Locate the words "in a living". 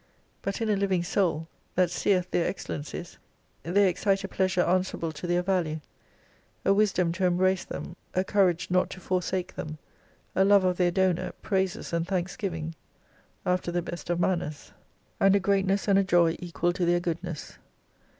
0.61-1.03